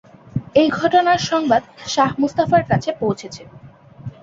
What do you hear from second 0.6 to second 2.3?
এই ঘটনার সংবাদ শাহ